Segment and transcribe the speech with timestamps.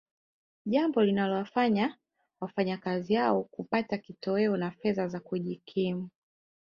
[0.65, 1.97] jambo linalowafanya
[2.41, 6.09] wakazi hao kupata kitoweo na fedha za kujikimu